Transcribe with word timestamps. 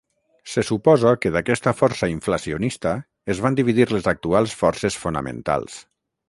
Se 0.51 0.61
suposa 0.69 1.11
que 1.25 1.31
d'aquesta 1.35 1.73
força 1.81 2.09
inflacionista 2.13 2.95
es 3.35 3.43
van 3.47 3.59
dividir 3.61 3.87
les 3.97 4.09
actuals 4.15 4.57
forces 4.63 4.99
fonamentals. 5.05 5.79